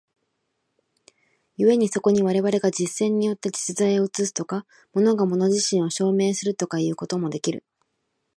[1.59, 7.63] 故にそこに我々が実践によって実在を映すとか、物が物自身を証明するとかいうこともできる。